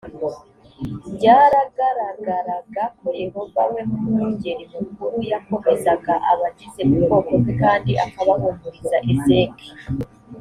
byaragaragaraga 1.15 2.83
ko 2.97 3.07
yehova 3.21 3.61
we 3.71 3.81
mwungeri 3.91 4.63
mukuru 4.73 5.17
yakomezaga 5.31 6.13
abagize 6.31 6.79
ubwoko 6.95 7.31
bwe 7.41 7.53
kandi 7.63 7.91
akabahumuriza 8.05 8.97
ezek 9.13 9.55